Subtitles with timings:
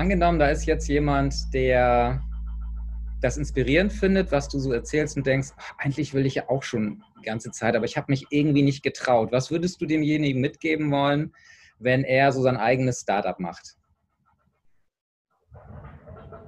[0.00, 2.22] angenommen, da ist jetzt jemand, der
[3.20, 6.62] das inspirierend findet, was du so erzählst und denkst, ach, eigentlich will ich ja auch
[6.62, 9.30] schon die ganze Zeit, aber ich habe mich irgendwie nicht getraut.
[9.30, 11.34] Was würdest du demjenigen mitgeben wollen,
[11.78, 13.76] wenn er so sein eigenes Startup macht?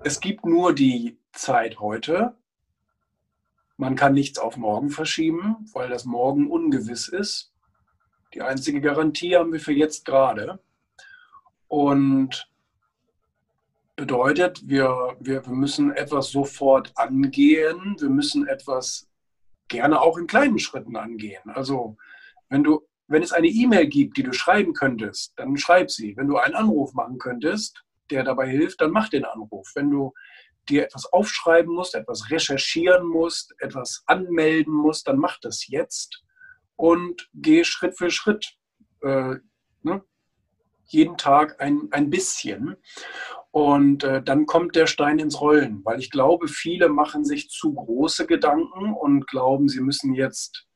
[0.03, 2.35] Es gibt nur die Zeit heute.
[3.77, 7.53] Man kann nichts auf morgen verschieben, weil das morgen ungewiss ist.
[8.33, 10.59] Die einzige Garantie haben wir für jetzt gerade.
[11.69, 12.52] Und
[14.03, 17.95] bedeutet, wir, wir, wir müssen etwas sofort angehen.
[18.01, 19.09] Wir müssen etwas
[19.69, 21.49] gerne auch in kleinen Schritten angehen.
[21.51, 21.97] Also
[22.49, 26.17] wenn du, wenn es eine E-Mail gibt, die du schreiben könntest, dann schreib sie.
[26.17, 29.71] Wenn du einen Anruf machen könntest, der dabei hilft, dann mach den Anruf.
[29.77, 30.13] Wenn du
[30.69, 36.25] dir etwas aufschreiben musst, etwas recherchieren musst, etwas anmelden musst, dann mach das jetzt
[36.75, 38.57] und geh Schritt für Schritt.
[39.03, 39.37] Äh,
[39.83, 40.03] ne?
[40.87, 42.77] Jeden Tag ein, ein bisschen.
[43.53, 47.75] Und äh, dann kommt der Stein ins Rollen, weil ich glaube, viele machen sich zu
[47.75, 50.67] große Gedanken und glauben, sie müssen jetzt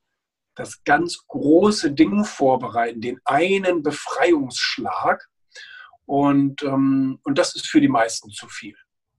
[0.54, 5.26] das ganz große Ding vorbereiten, den einen Befreiungsschlag.
[6.04, 8.76] Und, ähm, und das ist für die meisten zu viel.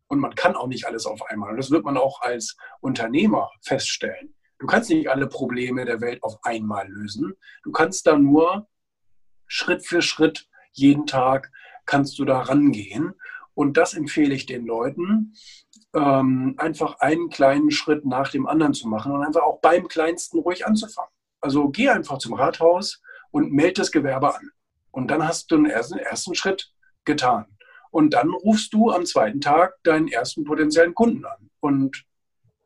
[0.08, 1.52] Und man kann auch nicht alles auf einmal.
[1.52, 4.36] Und das wird man auch als Unternehmer feststellen.
[4.60, 7.34] Du kannst nicht alle Probleme der Welt auf einmal lösen.
[7.64, 8.68] Du kannst da nur
[9.48, 11.52] Schritt für Schritt jeden Tag
[11.88, 13.14] kannst du da rangehen.
[13.58, 15.34] Und das empfehle ich den Leuten,
[15.96, 20.38] ähm, einfach einen kleinen Schritt nach dem anderen zu machen und einfach auch beim kleinsten
[20.38, 21.10] ruhig anzufangen.
[21.42, 24.52] Also geh einfach zum Rathaus und melde das Gewerbe an.
[24.92, 26.72] Und dann hast du den ersten, ersten Schritt
[27.04, 27.48] getan.
[27.90, 32.06] Und dann rufst du am zweiten Tag deinen ersten potenziellen Kunden an und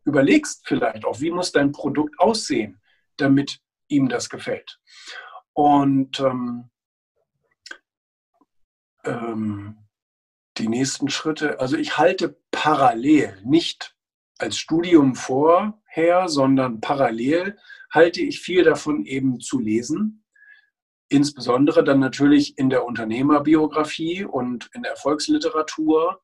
[0.03, 2.81] überlegst vielleicht auch, wie muss dein Produkt aussehen,
[3.16, 4.78] damit ihm das gefällt.
[5.53, 6.70] Und ähm,
[9.05, 9.77] ähm,
[10.58, 13.95] die nächsten Schritte, also ich halte parallel, nicht
[14.38, 17.58] als Studium vorher, sondern parallel
[17.92, 20.26] halte ich viel davon eben zu lesen.
[21.10, 26.22] Insbesondere dann natürlich in der Unternehmerbiografie und in der Erfolgsliteratur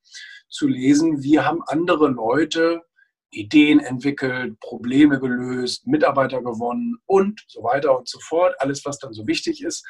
[0.49, 2.81] zu lesen, wie haben andere Leute
[3.29, 8.55] Ideen entwickelt, Probleme gelöst, Mitarbeiter gewonnen und so weiter und so fort.
[8.59, 9.85] Alles, was dann so wichtig ist,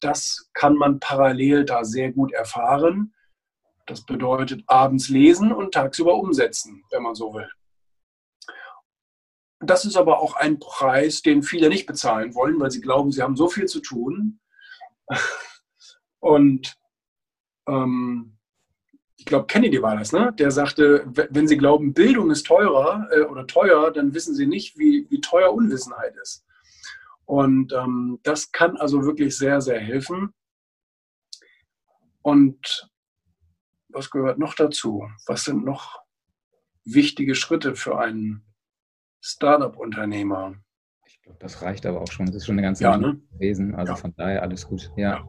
[0.00, 3.12] das kann man parallel da sehr gut erfahren.
[3.90, 7.50] Das bedeutet abends lesen und tagsüber umsetzen, wenn man so will.
[9.58, 13.20] Das ist aber auch ein Preis, den viele nicht bezahlen wollen, weil sie glauben, sie
[13.20, 14.38] haben so viel zu tun.
[16.20, 16.76] Und
[17.66, 18.38] ähm,
[19.16, 20.32] ich glaube, Kennedy war das, ne?
[20.38, 24.78] der sagte, wenn Sie glauben, Bildung ist teurer äh, oder teuer, dann wissen Sie nicht,
[24.78, 26.46] wie, wie teuer Unwissenheit ist.
[27.24, 30.32] Und ähm, das kann also wirklich sehr, sehr helfen.
[32.22, 32.89] Und
[33.92, 35.08] was gehört noch dazu?
[35.26, 36.00] Was sind noch
[36.84, 38.42] wichtige Schritte für einen
[39.20, 40.54] Startup-Unternehmer?
[41.06, 42.26] Ich glaube, das reicht aber auch schon.
[42.26, 43.20] Das ist schon eine ganze ja, Menge ne?
[43.32, 43.74] gewesen.
[43.74, 43.96] Also ja.
[43.96, 44.90] von daher alles gut.
[44.96, 45.18] Ja.
[45.18, 45.28] ja.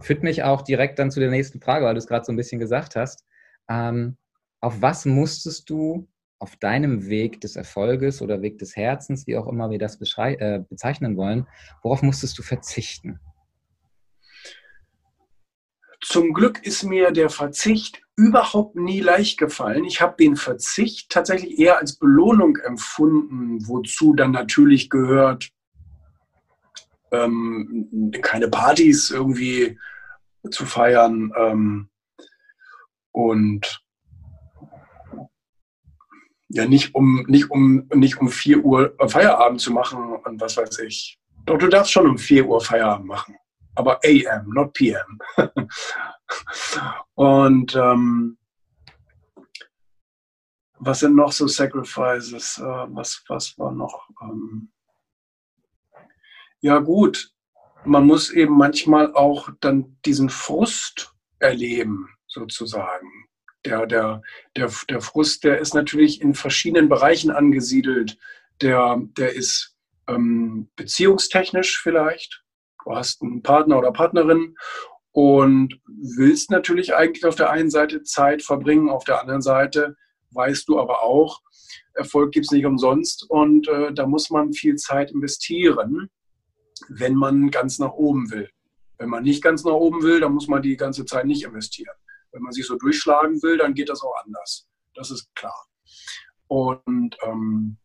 [0.00, 2.36] Führt mich auch direkt dann zu der nächsten Frage, weil du es gerade so ein
[2.36, 3.24] bisschen gesagt hast.
[3.68, 4.16] Ähm,
[4.60, 6.08] auf was musstest du
[6.38, 10.60] auf deinem Weg des Erfolges oder Weg des Herzens, wie auch immer wir das äh,
[10.68, 11.46] bezeichnen wollen,
[11.82, 13.20] worauf musstest du verzichten?
[16.02, 19.84] Zum Glück ist mir der Verzicht überhaupt nie leicht gefallen.
[19.84, 25.50] Ich habe den Verzicht tatsächlich eher als Belohnung empfunden, wozu dann natürlich gehört,
[27.12, 29.78] ähm, keine Partys irgendwie
[30.50, 31.88] zu feiern ähm,
[33.12, 33.84] und
[36.48, 40.80] ja nicht um nicht um nicht um 4 Uhr Feierabend zu machen und was weiß
[40.80, 41.20] ich.
[41.46, 43.36] Doch du darfst schon um 4 Uhr Feierabend machen
[43.74, 45.18] aber AM, not PM.
[47.14, 48.38] und ähm,
[50.78, 52.58] was sind noch so Sacrifices?
[52.58, 54.08] Äh, was, was war noch?
[54.20, 54.72] Ähm,
[56.60, 57.32] ja gut,
[57.84, 63.08] man muss eben manchmal auch dann diesen Frust erleben, sozusagen.
[63.64, 64.22] Der, der,
[64.56, 68.18] der, der Frust, der ist natürlich in verschiedenen Bereichen angesiedelt.
[68.60, 69.76] Der, der ist
[70.08, 72.42] ähm, beziehungstechnisch vielleicht,
[72.84, 74.56] du hast einen Partner oder Partnerin
[75.12, 79.96] und willst natürlich eigentlich auf der einen Seite Zeit verbringen, auf der anderen Seite
[80.30, 81.40] weißt du aber auch,
[81.94, 86.10] Erfolg gibt es nicht umsonst und äh, da muss man viel Zeit investieren,
[86.88, 88.48] wenn man ganz nach oben will.
[88.98, 91.94] Wenn man nicht ganz nach oben will, dann muss man die ganze Zeit nicht investieren.
[92.32, 94.66] Wenn man sich so durchschlagen will, dann geht das auch anders.
[94.94, 95.66] Das ist klar.
[96.46, 97.76] Und ähm,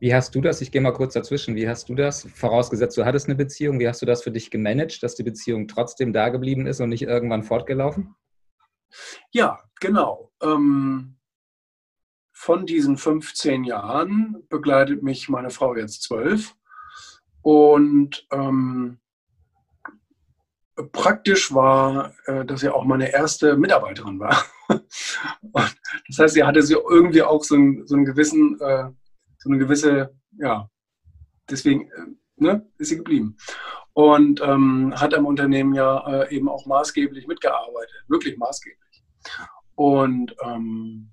[0.00, 0.60] Wie hast du das?
[0.60, 1.56] Ich gehe mal kurz dazwischen.
[1.56, 2.28] Wie hast du das?
[2.34, 3.80] Vorausgesetzt, du hattest eine Beziehung.
[3.80, 6.90] Wie hast du das für dich gemanagt, dass die Beziehung trotzdem da geblieben ist und
[6.90, 8.14] nicht irgendwann fortgelaufen?
[9.32, 10.30] Ja, genau.
[10.40, 11.16] Ähm,
[12.32, 16.54] von diesen 15 Jahren begleitet mich meine Frau jetzt zwölf.
[17.42, 18.98] Und ähm,
[20.92, 24.44] praktisch war, äh, dass sie auch meine erste Mitarbeiterin war.
[24.68, 28.90] das heißt, sie hatte sie irgendwie auch so, einen, so einen gewissen, äh,
[29.48, 30.68] eine gewisse, ja,
[31.48, 33.36] deswegen äh, ne, ist sie geblieben.
[33.92, 39.02] Und ähm, hat am Unternehmen ja äh, eben auch maßgeblich mitgearbeitet, wirklich maßgeblich.
[39.74, 41.10] Und ähm,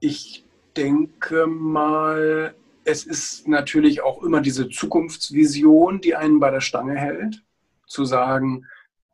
[0.00, 0.44] ich
[0.76, 2.54] denke mal,
[2.84, 7.44] es ist natürlich auch immer diese Zukunftsvision, die einen bei der Stange hält,
[7.86, 8.64] zu sagen,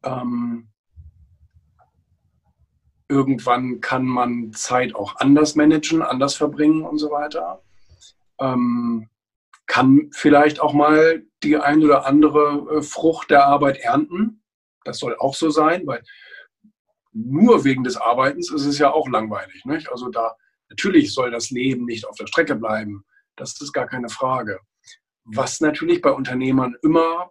[0.03, 0.69] ähm,
[3.09, 7.64] irgendwann kann man Zeit auch anders managen, anders verbringen und so weiter.
[8.41, 9.09] Ähm,
[9.67, 14.43] kann vielleicht auch mal die ein oder andere äh, Frucht der Arbeit ernten.
[14.85, 16.03] Das soll auch so sein, weil
[17.13, 19.65] nur wegen des Arbeitens ist es ja auch langweilig.
[19.65, 19.91] Nicht?
[19.91, 20.37] Also da
[20.69, 23.05] natürlich soll das Leben nicht auf der Strecke bleiben.
[23.37, 24.61] Das ist gar keine Frage.
[25.25, 27.31] Was natürlich bei Unternehmern immer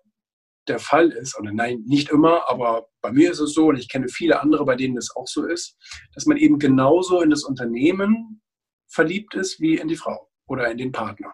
[0.68, 3.90] der Fall ist, oder nein, nicht immer, aber bei mir ist es so, und ich
[3.90, 5.78] kenne viele andere, bei denen es auch so ist,
[6.14, 8.42] dass man eben genauso in das Unternehmen
[8.88, 11.34] verliebt ist wie in die Frau oder in den Partner.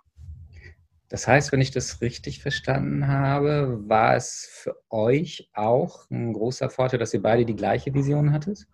[1.09, 6.69] Das heißt, wenn ich das richtig verstanden habe, war es für euch auch ein großer
[6.69, 8.67] Vorteil, dass ihr beide die gleiche Vision hattet?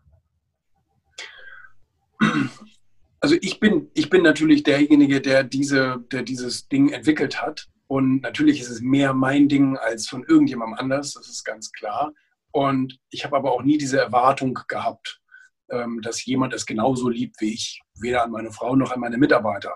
[3.22, 7.68] Also ich bin, ich bin natürlich derjenige, der, diese, der dieses Ding entwickelt hat.
[7.88, 12.14] Und natürlich ist es mehr mein Ding als von irgendjemandem anders, das ist ganz klar.
[12.52, 15.22] Und ich habe aber auch nie diese Erwartung gehabt,
[15.70, 19.18] ähm, dass jemand es genauso liebt wie ich, weder an meine Frau noch an meine
[19.18, 19.76] Mitarbeiter.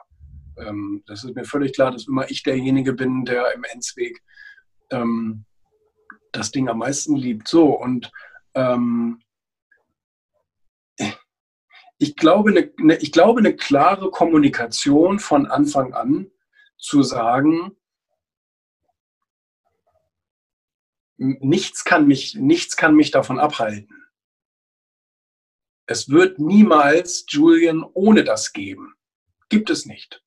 [0.60, 4.22] Ähm, das ist mir völlig klar, dass immer ich derjenige bin, der im Endsweg
[4.92, 5.46] ähm,
[6.32, 7.48] das Ding am meisten liebt.
[7.48, 8.12] So, und
[11.98, 16.32] ich glaube, eine, ich glaube, eine klare Kommunikation von Anfang an
[16.78, 17.78] zu sagen,
[21.18, 24.10] nichts kann mich, nichts kann mich davon abhalten.
[25.86, 28.96] Es wird niemals Julian ohne das geben.
[29.50, 30.24] Gibt es nicht.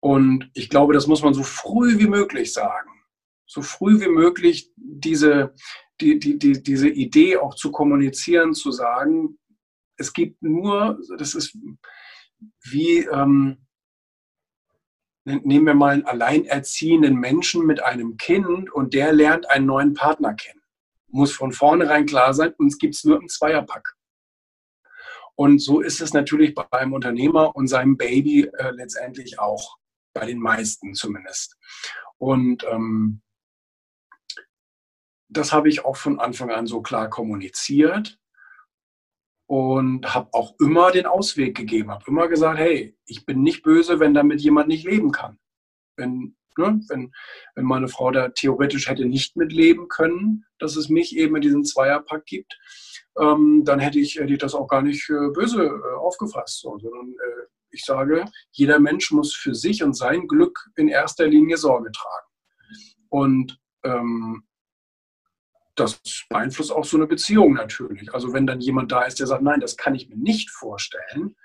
[0.00, 2.90] Und ich glaube, das muss man so früh wie möglich sagen.
[3.46, 5.54] So früh wie möglich diese,
[6.00, 9.38] die, die, die, diese Idee auch zu kommunizieren, zu sagen,
[9.96, 11.56] es gibt nur, das ist
[12.64, 13.66] wie, ähm,
[15.24, 20.34] nehmen wir mal einen alleinerziehenden Menschen mit einem Kind und der lernt einen neuen Partner
[20.34, 20.62] kennen.
[21.08, 23.94] Muss von vornherein klar sein, uns gibt es nur einen Zweierpack.
[25.34, 29.78] Und so ist es natürlich bei einem Unternehmer und seinem Baby äh, letztendlich auch,
[30.12, 31.56] bei den meisten zumindest.
[32.18, 33.22] Und ähm,
[35.28, 38.18] das habe ich auch von Anfang an so klar kommuniziert
[39.46, 44.00] und habe auch immer den Ausweg gegeben, habe immer gesagt, hey, ich bin nicht böse,
[44.00, 45.38] wenn damit jemand nicht leben kann.
[45.96, 47.12] Wenn, ne, wenn,
[47.54, 51.64] wenn meine Frau da theoretisch hätte nicht mitleben können, dass es mich eben in diesem
[51.64, 52.58] Zweierpack gibt,
[53.18, 56.78] ähm, dann hätte ich, hätte ich das auch gar nicht äh, böse äh, aufgefasst, so,
[56.78, 61.56] sondern äh, ich sage, jeder Mensch muss für sich und sein Glück in erster Linie
[61.56, 62.26] Sorge tragen.
[63.08, 64.44] Und ähm,
[65.76, 68.12] das beeinflusst auch so eine Beziehung natürlich.
[68.12, 71.36] Also wenn dann jemand da ist, der sagt, nein, das kann ich mir nicht vorstellen,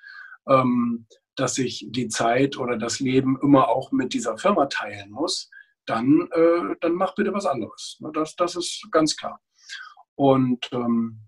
[0.48, 5.50] ähm, dass ich die Zeit oder das Leben immer auch mit dieser Firma teilen muss,
[5.86, 7.98] dann, äh, dann mach bitte was anderes.
[8.00, 9.40] Ne, das, das ist ganz klar.
[10.16, 11.22] Und ähm,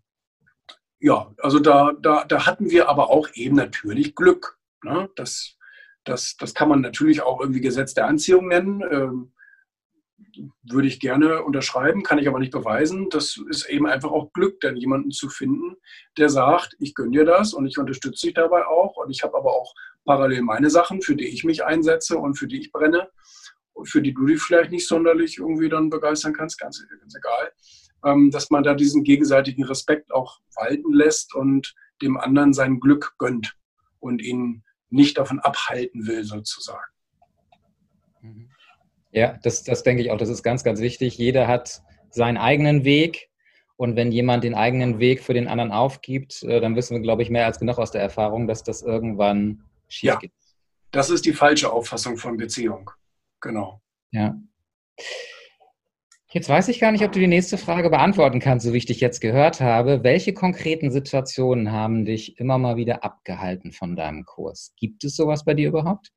[0.99, 4.56] ja, also da, da, da hatten wir aber auch eben natürlich Glück.
[4.83, 5.09] Ne?
[5.15, 5.57] Das,
[6.03, 8.81] das, das kann man natürlich auch irgendwie Gesetz der Anziehung nennen.
[8.89, 9.33] Ähm,
[10.63, 13.09] würde ich gerne unterschreiben, kann ich aber nicht beweisen.
[13.09, 15.77] Das ist eben einfach auch Glück, denn jemanden zu finden,
[16.17, 18.97] der sagt, ich gönne dir das und ich unterstütze dich dabei auch.
[18.97, 19.73] Und ich habe aber auch
[20.05, 23.09] parallel meine Sachen, für die ich mich einsetze und für die ich brenne
[23.73, 27.51] und für die du dich vielleicht nicht sonderlich irgendwie dann begeistern kannst, ganz, ganz egal.
[28.05, 33.13] Ähm, dass man da diesen gegenseitigen Respekt auch walten lässt und dem anderen sein Glück
[33.17, 33.55] gönnt
[33.99, 36.85] und ihn nicht davon abhalten will, sozusagen.
[39.11, 40.17] Ja, das, das denke ich auch.
[40.17, 41.17] Das ist ganz, ganz wichtig.
[41.17, 43.29] Jeder hat seinen eigenen Weg.
[43.75, 47.21] Und wenn jemand den eigenen Weg für den anderen aufgibt, äh, dann wissen wir, glaube
[47.21, 50.31] ich, mehr als genug aus der Erfahrung, dass das irgendwann schief ja, geht.
[50.91, 52.89] Das ist die falsche Auffassung von Beziehung.
[53.39, 53.81] Genau.
[54.11, 54.35] Ja.
[56.29, 58.85] Jetzt weiß ich gar nicht, ob du die nächste Frage beantworten kannst, so wie ich
[58.85, 60.03] dich jetzt gehört habe.
[60.03, 64.73] Welche konkreten Situationen haben dich immer mal wieder abgehalten von deinem Kurs?
[64.75, 66.11] Gibt es sowas bei dir überhaupt?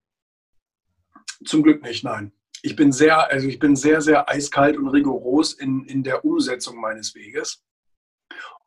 [1.44, 2.32] Zum Glück nicht, nein.
[2.62, 6.80] Ich bin sehr, also ich bin sehr, sehr eiskalt und rigoros in, in der Umsetzung
[6.80, 7.64] meines Weges.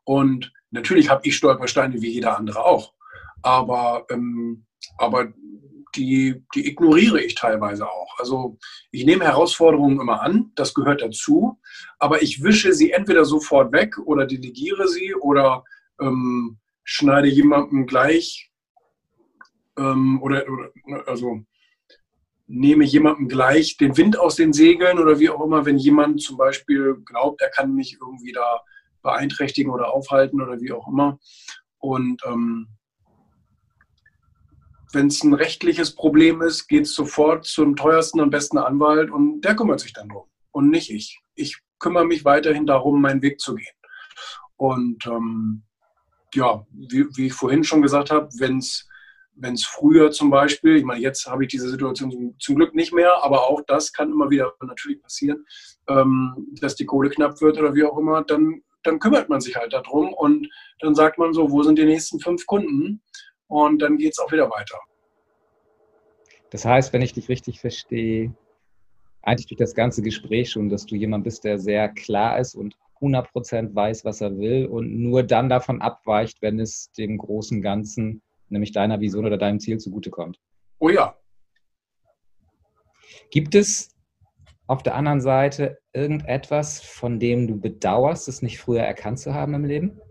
[0.05, 2.93] Und natürlich habe ich Stolpersteine wie jeder andere auch.
[3.41, 4.65] Aber, ähm,
[4.97, 5.33] aber
[5.95, 8.19] die, die ignoriere ich teilweise auch.
[8.19, 8.57] Also
[8.91, 11.59] ich nehme Herausforderungen immer an, das gehört dazu,
[11.99, 15.63] aber ich wische sie entweder sofort weg oder delegiere sie oder
[15.99, 18.51] ähm, schneide jemandem gleich
[19.77, 21.41] ähm, oder, oder also
[22.47, 26.37] nehme jemandem gleich den Wind aus den Segeln oder wie auch immer, wenn jemand zum
[26.37, 28.61] Beispiel glaubt, er kann mich irgendwie da
[29.01, 31.19] beeinträchtigen oder aufhalten oder wie auch immer.
[31.79, 32.67] Und ähm,
[34.93, 39.41] wenn es ein rechtliches Problem ist, geht es sofort zum teuersten und besten Anwalt und
[39.41, 41.19] der kümmert sich dann drum und nicht ich.
[41.35, 43.75] Ich kümmere mich weiterhin darum, meinen Weg zu gehen.
[44.55, 45.63] Und ähm,
[46.33, 48.87] ja, wie, wie, ich vorhin schon gesagt habe, wenn es
[49.65, 53.23] früher zum Beispiel, ich meine, jetzt habe ich diese Situation zum, zum, Glück nicht mehr,
[53.23, 55.45] aber auch das kann immer wieder natürlich passieren,
[55.87, 59.55] ähm, dass die Kohle knapp wird oder wie auch immer, dann, dann kümmert man sich
[59.55, 60.47] halt darum und
[60.79, 63.01] dann sagt man so, wo sind die nächsten fünf Kunden?
[63.53, 64.79] Und dann geht es auch wieder weiter.
[66.49, 68.33] Das heißt, wenn ich dich richtig verstehe,
[69.21, 72.75] eigentlich durch das ganze Gespräch schon, dass du jemand bist, der sehr klar ist und
[72.99, 78.23] 100% weiß, was er will und nur dann davon abweicht, wenn es dem großen Ganzen
[78.49, 80.39] nämlich deiner Vision oder deinem Ziel zugutekommt.
[80.79, 81.15] Oh ja.
[83.29, 83.95] Gibt es
[84.65, 89.53] auf der anderen Seite irgendetwas, von dem du bedauerst, es nicht früher erkannt zu haben
[89.53, 90.01] im Leben?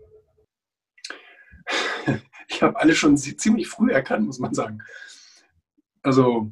[2.47, 4.79] Ich habe alle schon ziemlich früh erkannt, muss man sagen.
[6.01, 6.51] Also.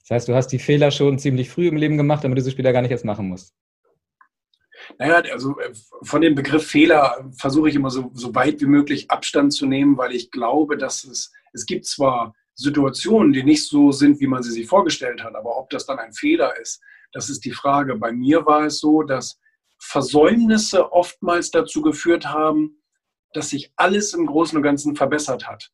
[0.00, 2.50] Das heißt, du hast die Fehler schon ziemlich früh im Leben gemacht, damit du sie
[2.50, 3.54] später gar nicht erst machen musst.
[4.98, 9.10] Naja, also äh, von dem Begriff Fehler versuche ich immer so, so weit wie möglich
[9.10, 13.92] Abstand zu nehmen, weil ich glaube, dass es, es gibt zwar Situationen, die nicht so
[13.92, 17.30] sind, wie man sie sich vorgestellt hat, aber ob das dann ein Fehler ist, das
[17.30, 17.96] ist die Frage.
[17.96, 19.38] Bei mir war es so, dass
[19.78, 22.79] Versäumnisse oftmals dazu geführt haben,
[23.32, 25.72] dass sich alles im Großen und Ganzen verbessert hat,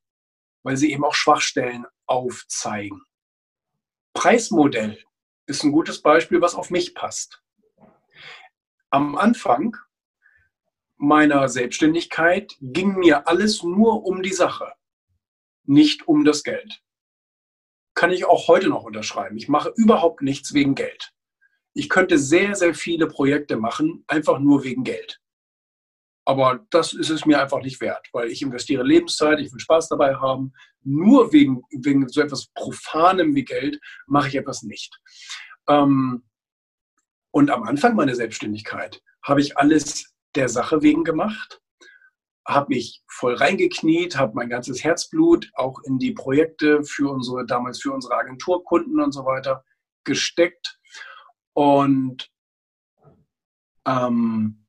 [0.62, 3.02] weil sie eben auch Schwachstellen aufzeigen.
[4.14, 4.98] Preismodell
[5.46, 7.42] ist ein gutes Beispiel, was auf mich passt
[8.90, 9.76] am Anfang
[10.96, 14.72] meiner Selbstständigkeit ging mir alles nur um die Sache,
[15.64, 16.82] nicht um das Geld.
[17.94, 19.36] Kann ich auch heute noch unterschreiben.
[19.36, 21.12] Ich mache überhaupt nichts wegen Geld.
[21.74, 25.20] Ich könnte sehr, sehr viele Projekte machen, einfach nur wegen Geld.
[26.28, 29.88] Aber das ist es mir einfach nicht wert, weil ich investiere Lebenszeit, ich will Spaß
[29.88, 30.52] dabei haben.
[30.82, 34.98] Nur wegen, wegen so etwas Profanem wie Geld mache ich etwas nicht.
[35.68, 36.24] Ähm,
[37.30, 41.60] und am Anfang meiner Selbstständigkeit habe ich alles der Sache wegen gemacht,
[42.44, 47.80] habe mich voll reingekniet, habe mein ganzes Herzblut auch in die Projekte für unsere, damals
[47.80, 49.64] für unsere Agenturkunden und so weiter
[50.02, 50.80] gesteckt
[51.52, 52.30] und
[53.86, 54.65] ähm,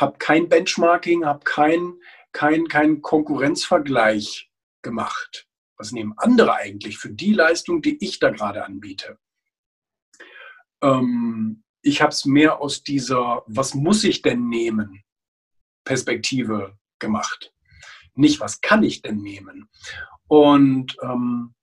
[0.00, 1.94] habe kein Benchmarking, habe kein,
[2.32, 4.50] kein, kein Konkurrenzvergleich
[4.82, 5.46] gemacht.
[5.76, 9.18] Was nehmen andere eigentlich für die Leistung, die ich da gerade anbiete?
[10.82, 15.02] ähm, ich habe es mehr aus dieser, was muss ich denn nehmen,
[15.84, 17.52] Perspektive gemacht.
[18.14, 19.68] Nicht, was kann ich denn nehmen.
[20.28, 21.54] Und, ähm,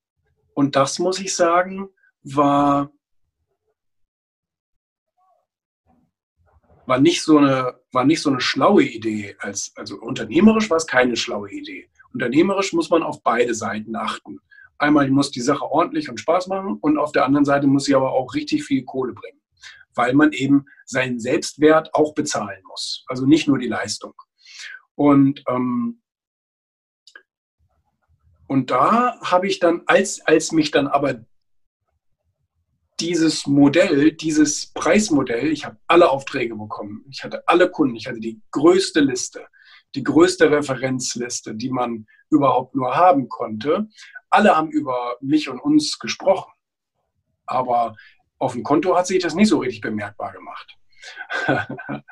[0.56, 1.90] und das muss ich sagen,
[2.24, 2.92] war,
[6.86, 9.36] war, nicht so eine, war nicht so eine schlaue Idee.
[9.40, 11.90] Als, also unternehmerisch war es keine schlaue Idee.
[12.14, 14.40] Unternehmerisch muss man auf beide Seiten achten
[14.80, 17.96] einmal muss die Sache ordentlich und Spaß machen und auf der anderen Seite muss sie
[17.96, 19.40] aber auch richtig viel Kohle bringen,
[19.94, 23.06] weil man eben seinen Selbstwert auch bezahlen muss.
[23.08, 24.14] Also nicht nur die Leistung.
[24.96, 26.02] Und, ähm,
[28.48, 31.26] und da habe ich dann, als, als mich dann aber
[33.00, 38.20] dieses Modell, dieses Preismodell, ich habe alle Aufträge bekommen, ich hatte alle Kunden, ich hatte
[38.20, 39.46] die größte Liste,
[39.96, 43.88] die größte Referenzliste, die man überhaupt nur haben konnte
[44.30, 46.52] alle haben über mich und uns gesprochen.
[47.46, 47.96] Aber
[48.38, 50.78] auf dem Konto hat sich das nicht so richtig bemerkbar gemacht.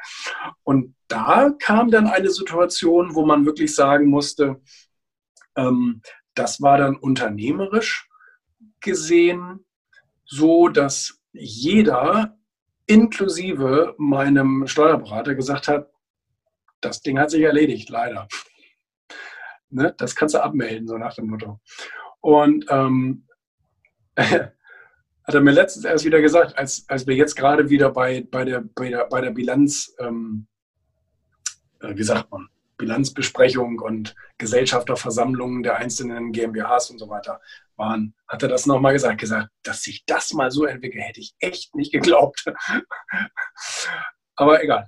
[0.63, 4.61] und da kam dann eine Situation, wo man wirklich sagen musste,
[5.55, 6.01] ähm,
[6.33, 8.09] das war dann unternehmerisch
[8.79, 9.65] gesehen
[10.27, 12.37] so, dass jeder
[12.85, 15.89] inklusive meinem Steuerberater gesagt hat,
[16.81, 18.27] das Ding hat sich erledigt, leider.
[19.69, 19.93] Ne?
[19.97, 21.59] Das kannst du abmelden, so nach dem Motto.
[22.21, 23.27] Und ähm,
[24.17, 24.53] hat
[25.33, 28.61] er mir letztens erst wieder gesagt, als, als wir jetzt gerade wieder bei, bei, der,
[28.61, 30.47] bei, der, bei der Bilanz, ähm,
[31.81, 37.41] äh, wie sagt man, Bilanzbesprechung und Gesellschafterversammlungen der einzelnen GmbHs und so weiter
[37.75, 41.35] waren, hat er das nochmal gesagt, gesagt, dass sich das mal so entwickelt, hätte ich
[41.39, 42.45] echt nicht geglaubt.
[44.35, 44.87] aber egal.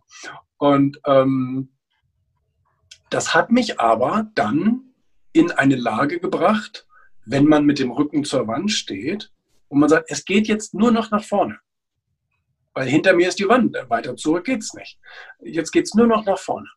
[0.57, 1.75] Und ähm,
[3.09, 4.93] das hat mich aber dann
[5.33, 6.87] in eine Lage gebracht,
[7.25, 9.31] wenn man mit dem Rücken zur Wand steht
[9.67, 11.59] und man sagt, es geht jetzt nur noch nach vorne.
[12.73, 14.99] Weil hinter mir ist die Wand, weiter zurück geht es nicht.
[15.41, 16.67] Jetzt geht es nur noch nach vorne.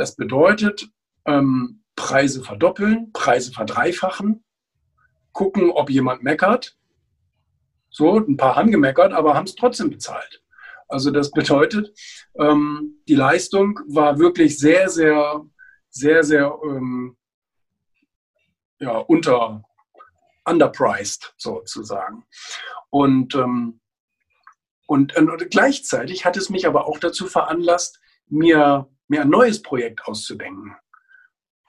[0.00, 0.88] Das bedeutet,
[1.26, 4.42] ähm, Preise verdoppeln, Preise verdreifachen,
[5.32, 6.78] gucken, ob jemand meckert.
[7.90, 10.42] So, ein paar haben gemeckert, aber haben es trotzdem bezahlt.
[10.88, 11.92] Also das bedeutet,
[12.38, 15.44] ähm, die Leistung war wirklich sehr, sehr,
[15.90, 17.18] sehr, sehr ähm,
[18.78, 19.62] ja, unter
[20.46, 22.24] underpriced sozusagen.
[22.88, 23.82] Und, ähm,
[24.86, 30.04] und, und gleichzeitig hat es mich aber auch dazu veranlasst, mir, mir ein neues Projekt
[30.06, 30.74] auszudenken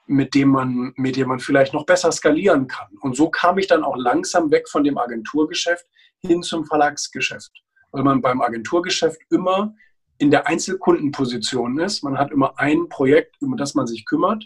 [0.06, 2.88] mit dem man, mit dem man vielleicht noch besser skalieren kann.
[3.00, 5.86] Und so kam ich dann auch langsam weg von dem Agenturgeschäft
[6.18, 7.50] hin zum Verlagsgeschäft,
[7.92, 9.74] weil man beim Agenturgeschäft immer
[10.18, 12.02] in der Einzelkundenposition ist.
[12.02, 14.44] Man hat immer ein Projekt, um das man sich kümmert.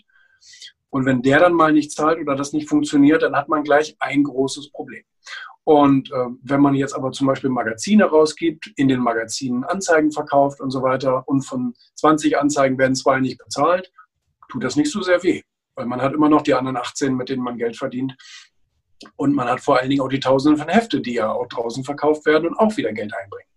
[0.90, 3.96] Und wenn der dann mal nicht zahlt oder das nicht funktioniert, dann hat man gleich
[3.98, 5.04] ein großes Problem.
[5.66, 10.60] Und äh, wenn man jetzt aber zum Beispiel Magazine rausgibt, in den Magazinen Anzeigen verkauft
[10.60, 13.90] und so weiter und von 20 Anzeigen werden zwei nicht bezahlt,
[14.48, 15.42] tut das nicht so sehr weh,
[15.74, 18.14] weil man hat immer noch die anderen 18, mit denen man Geld verdient.
[19.16, 21.82] Und man hat vor allen Dingen auch die Tausende von Hefte, die ja auch draußen
[21.82, 23.50] verkauft werden und auch wieder Geld einbringen.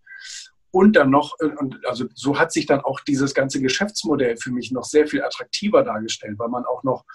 [0.71, 4.49] Und dann noch, äh, und also so hat sich dann auch dieses ganze Geschäftsmodell für
[4.49, 7.05] mich noch sehr viel attraktiver dargestellt, weil man auch noch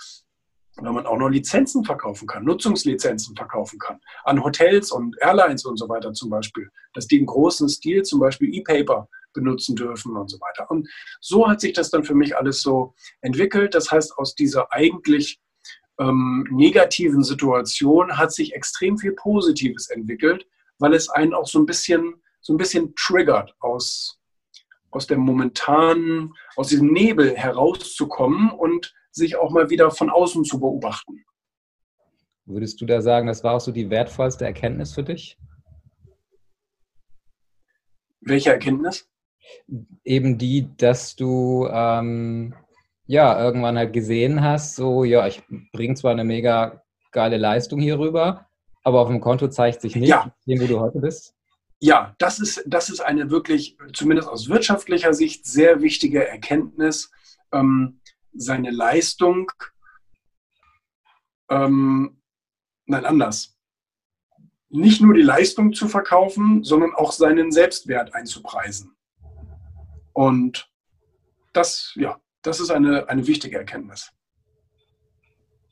[0.76, 5.78] weil man auch noch Lizenzen verkaufen kann, Nutzungslizenzen verkaufen kann, an Hotels und Airlines und
[5.78, 10.30] so weiter zum Beispiel, dass die im großen Stil zum Beispiel E-Paper benutzen dürfen und
[10.30, 10.70] so weiter.
[10.70, 10.88] Und
[11.20, 13.74] so hat sich das dann für mich alles so entwickelt.
[13.74, 15.40] Das heißt, aus dieser eigentlich
[15.98, 20.46] ähm, negativen Situation hat sich extrem viel Positives entwickelt,
[20.78, 24.18] weil es einen auch so ein bisschen, so ein bisschen triggert, aus,
[24.90, 30.58] aus dem momentanen, aus diesem Nebel herauszukommen und sich auch mal wieder von außen zu
[30.58, 31.24] beobachten.
[32.46, 35.38] Würdest du da sagen, das war auch so die wertvollste Erkenntnis für dich?
[38.20, 39.08] Welche Erkenntnis?
[40.04, 42.54] eben die, dass du ähm,
[43.06, 47.98] ja irgendwann halt gesehen hast, so ja, ich bringe zwar eine mega geile Leistung hier
[47.98, 48.46] rüber,
[48.82, 50.34] aber auf dem Konto zeigt sich nicht, ja.
[50.46, 51.34] dem, wo du heute bist.
[51.80, 57.10] Ja, das ist, das ist eine wirklich, zumindest aus wirtschaftlicher Sicht, sehr wichtige Erkenntnis.
[57.52, 58.00] Ähm,
[58.34, 59.50] seine Leistung,
[61.50, 62.20] ähm,
[62.86, 63.58] nein, anders.
[64.68, 68.96] Nicht nur die Leistung zu verkaufen, sondern auch seinen Selbstwert einzupreisen.
[70.12, 70.70] Und
[71.52, 74.12] das, ja, das ist eine, eine wichtige Erkenntnis.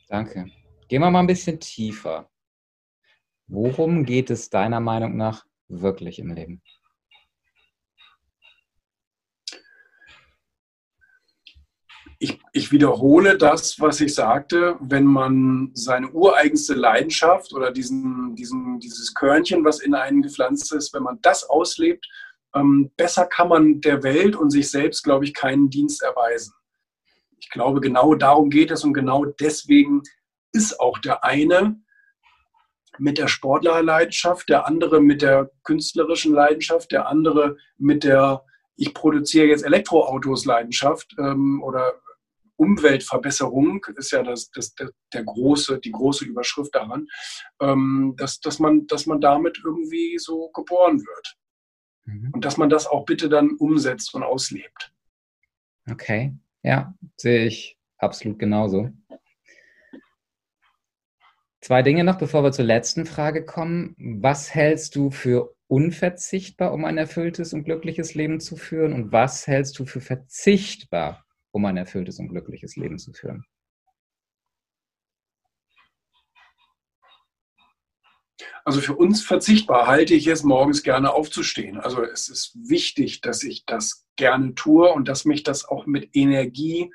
[0.09, 0.47] Danke.
[0.89, 2.31] Gehen wir mal ein bisschen tiefer.
[3.47, 6.63] Worum geht es deiner Meinung nach wirklich im Leben?
[12.25, 18.79] Ich, ich, wiederhole das, was ich sagte, wenn man seine ureigenste Leidenschaft oder diesen, diesen,
[18.79, 22.07] dieses Körnchen, was in einen gepflanzt ist, wenn man das auslebt
[22.55, 26.53] ähm, besser kann man der Welt und sich selbst, glaube ich, keinen Dienst erweisen.
[27.39, 30.03] Ich glaube, genau darum geht es und genau deswegen
[30.53, 31.81] ist auch der eine
[32.99, 38.45] mit der Sportlerleidenschaft, der andere mit der künstlerischen Leidenschaft, der andere mit der
[38.77, 41.93] ich produziere jetzt Elektroautos Leidenschaft ähm, oder
[42.63, 47.09] Umweltverbesserung ist ja das, das, der, der, große, die große Überschrift daran,
[47.61, 51.37] ähm, dass, dass, man, dass man damit irgendwie so geboren wird.
[52.05, 52.31] Mhm.
[52.33, 54.93] Und dass man das auch bitte dann umsetzt und auslebt.
[55.91, 58.91] Okay, ja, sehe ich absolut genauso.
[61.61, 63.95] Zwei Dinge noch, bevor wir zur letzten Frage kommen.
[63.99, 68.93] Was hältst du für unverzichtbar, um ein erfülltes und glückliches Leben zu führen?
[68.93, 73.45] Und was hältst du für verzichtbar, um ein erfülltes und glückliches Leben zu führen?
[78.65, 81.79] Also für uns verzichtbar halte ich es, morgens gerne aufzustehen.
[81.79, 86.11] Also es ist wichtig, dass ich das gerne tue und dass mich das auch mit
[86.15, 86.93] Energie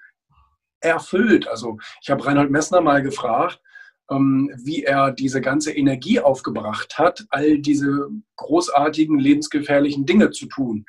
[0.80, 1.48] erfüllt.
[1.48, 3.62] Also ich habe Reinhold Messner mal gefragt,
[4.10, 10.86] ähm, wie er diese ganze Energie aufgebracht hat, all diese großartigen, lebensgefährlichen Dinge zu tun.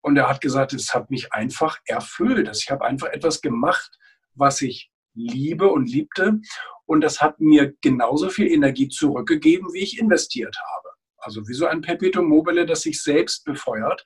[0.00, 2.48] Und er hat gesagt, es hat mich einfach erfüllt.
[2.56, 3.98] Ich habe einfach etwas gemacht,
[4.34, 6.40] was ich liebe und liebte.
[6.86, 10.88] Und das hat mir genauso viel Energie zurückgegeben, wie ich investiert habe.
[11.18, 14.04] Also wie so ein Perpetuum mobile, das sich selbst befeuert.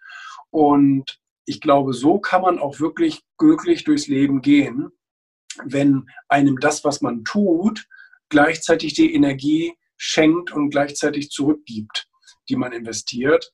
[0.50, 4.90] Und ich glaube, so kann man auch wirklich glücklich durchs Leben gehen,
[5.64, 7.86] wenn einem das, was man tut,
[8.28, 12.08] gleichzeitig die Energie schenkt und gleichzeitig zurückgibt,
[12.48, 13.52] die man investiert.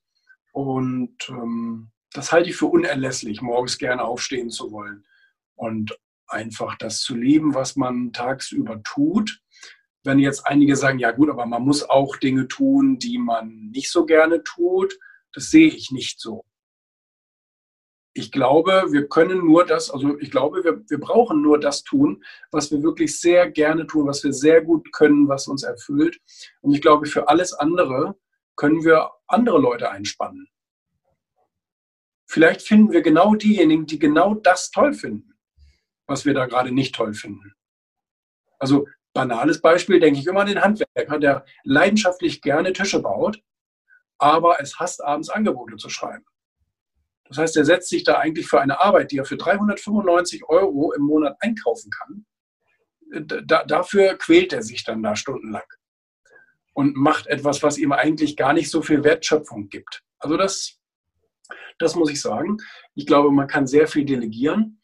[0.53, 5.07] Und ähm, das halte ich für unerlässlich, morgens gerne aufstehen zu wollen
[5.57, 9.41] und einfach das zu lieben, was man tagsüber tut.
[10.05, 13.91] Wenn jetzt einige sagen, ja gut, aber man muss auch Dinge tun, die man nicht
[13.91, 14.99] so gerne tut,
[15.33, 16.45] das sehe ich nicht so.
[18.15, 22.25] Ich glaube, wir können nur das, also ich glaube, wir, wir brauchen nur das tun,
[22.51, 26.19] was wir wirklich sehr gerne tun, was wir sehr gut können, was uns erfüllt.
[26.61, 28.17] Und ich glaube, für alles andere
[28.57, 30.49] können wir andere Leute einspannen.
[32.29, 35.33] Vielleicht finden wir genau diejenigen, die genau das toll finden,
[36.07, 37.55] was wir da gerade nicht toll finden.
[38.59, 43.43] Also banales Beispiel, denke ich immer an den Handwerker, der leidenschaftlich gerne Tische baut,
[44.19, 46.25] aber es hasst, abends Angebote zu schreiben.
[47.29, 50.93] Das heißt, er setzt sich da eigentlich für eine Arbeit, die er für 395 Euro
[50.93, 52.27] im Monat einkaufen kann,
[53.11, 55.63] da, dafür quält er sich dann da stundenlang
[56.75, 60.03] und macht etwas, was ihm eigentlich gar nicht so viel Wertschöpfung gibt.
[60.19, 60.78] Also das,
[61.79, 62.59] das muss ich sagen.
[62.95, 64.81] Ich glaube, man kann sehr viel delegieren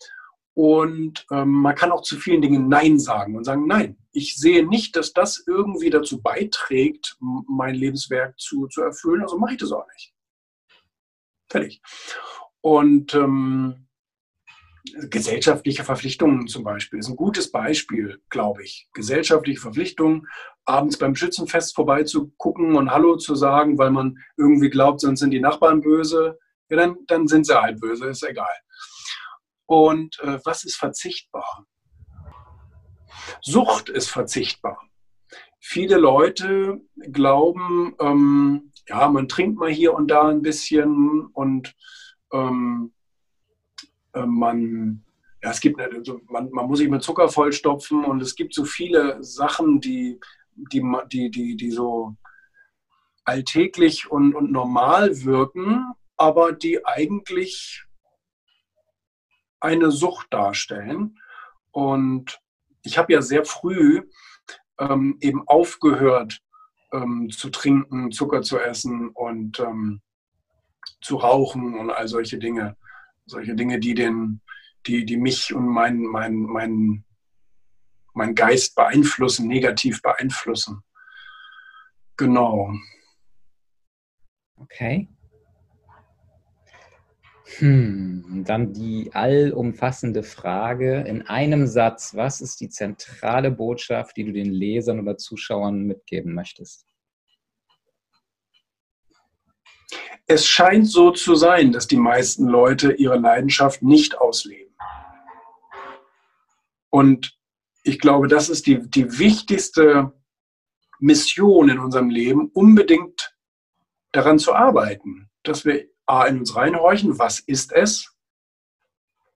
[0.54, 4.66] und ähm, man kann auch zu vielen Dingen Nein sagen und sagen, nein, ich sehe
[4.66, 9.72] nicht, dass das irgendwie dazu beiträgt, mein Lebenswerk zu, zu erfüllen, also mache ich das
[9.72, 10.14] auch nicht.
[11.48, 11.82] Fertig.
[12.60, 13.86] Und ähm,
[15.10, 18.88] gesellschaftliche Verpflichtungen zum Beispiel ist ein gutes Beispiel, glaube ich.
[18.92, 20.28] Gesellschaftliche Verpflichtungen,
[20.64, 25.40] abends beim Schützenfest vorbeizugucken und Hallo zu sagen, weil man irgendwie glaubt, sonst sind die
[25.40, 26.38] Nachbarn böse.
[26.68, 28.54] Ja, dann, dann sind sie halt böse, ist egal.
[29.66, 31.66] Und äh, was ist verzichtbar?
[33.40, 34.78] Sucht ist verzichtbar.
[35.60, 41.74] Viele Leute glauben, ähm, ja, man trinkt mal hier und da ein bisschen und
[42.32, 42.92] ähm,
[44.12, 45.04] äh, man,
[45.42, 48.64] ja, es gibt, also man, man muss sich mit Zucker vollstopfen und es gibt so
[48.64, 50.20] viele Sachen, die,
[50.54, 52.14] die, die, die, die so
[53.24, 57.84] alltäglich und, und normal wirken, aber die eigentlich
[59.60, 61.18] eine Sucht darstellen.
[61.70, 62.40] Und
[62.82, 64.02] ich habe ja sehr früh
[64.78, 66.40] ähm, eben aufgehört
[66.92, 70.00] ähm, zu trinken, Zucker zu essen und ähm,
[71.00, 72.76] zu rauchen und all solche Dinge.
[73.26, 74.42] Solche Dinge, die, den,
[74.86, 77.04] die, die mich und mein, mein, mein,
[78.12, 80.82] mein Geist beeinflussen, negativ beeinflussen.
[82.16, 82.72] Genau.
[84.56, 85.08] Okay.
[87.46, 92.14] Hm, dann die allumfassende Frage in einem Satz.
[92.14, 96.86] Was ist die zentrale Botschaft, die du den Lesern oder Zuschauern mitgeben möchtest?
[100.26, 104.74] Es scheint so zu sein, dass die meisten Leute ihre Leidenschaft nicht ausleben.
[106.88, 107.38] Und
[107.82, 110.14] ich glaube, das ist die, die wichtigste
[110.98, 113.36] Mission in unserem Leben, unbedingt
[114.12, 118.10] daran zu arbeiten, dass wir A, in uns reinhorchen, was ist es?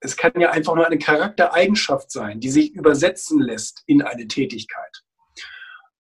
[0.01, 5.03] Es kann ja einfach nur eine Charaktereigenschaft sein, die sich übersetzen lässt in eine Tätigkeit.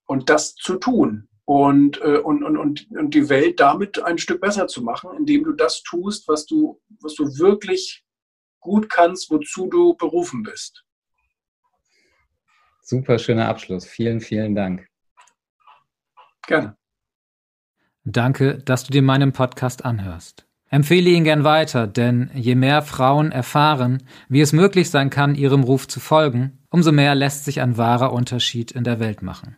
[0.06, 4.40] Und das zu tun und, äh, und, und, und, und die Welt damit ein Stück
[4.40, 8.04] besser zu machen, indem du das tust, was du, was du wirklich
[8.60, 10.84] gut kannst, wozu du berufen bist.
[12.82, 13.86] Super schöner Abschluss.
[13.86, 14.86] Vielen, vielen Dank.
[16.46, 16.76] Gerne.
[18.10, 20.46] Danke, dass du dir meinen Podcast anhörst.
[20.70, 25.62] Empfehle ihn gern weiter, denn je mehr Frauen erfahren, wie es möglich sein kann, ihrem
[25.62, 29.56] Ruf zu folgen, umso mehr lässt sich ein wahrer Unterschied in der Welt machen.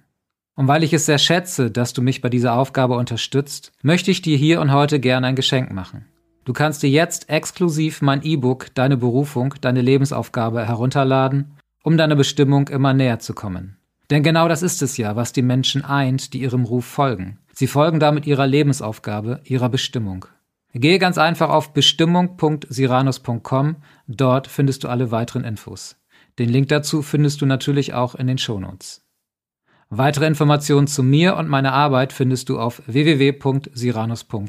[0.57, 4.21] Und weil ich es sehr schätze, dass du mich bei dieser Aufgabe unterstützt, möchte ich
[4.21, 6.07] dir hier und heute gern ein Geschenk machen.
[6.45, 11.53] Du kannst dir jetzt exklusiv mein E-Book Deine Berufung, deine Lebensaufgabe herunterladen,
[11.85, 13.77] um deiner Bestimmung immer näher zu kommen.
[14.11, 17.39] Denn genau das ist es ja, was die Menschen eint, die ihrem Ruf folgen.
[17.61, 20.25] Sie folgen damit ihrer Lebensaufgabe, ihrer Bestimmung.
[20.73, 25.97] Gehe ganz einfach auf bestimmung.siranus.com, dort findest du alle weiteren Infos.
[26.39, 29.05] Den Link dazu findest du natürlich auch in den Shownotes.
[29.91, 34.49] Weitere Informationen zu mir und meiner Arbeit findest du auf www.siranus.com.